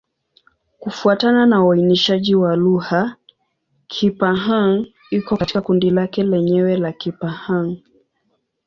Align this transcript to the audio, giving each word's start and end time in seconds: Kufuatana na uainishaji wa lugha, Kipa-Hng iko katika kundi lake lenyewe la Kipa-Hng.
Kufuatana 0.79 1.45
na 1.45 1.63
uainishaji 1.65 2.35
wa 2.35 2.55
lugha, 2.55 3.15
Kipa-Hng 3.87 4.85
iko 5.11 5.37
katika 5.37 5.61
kundi 5.61 5.89
lake 5.89 6.23
lenyewe 6.23 6.77
la 6.77 6.91
Kipa-Hng. 6.91 7.77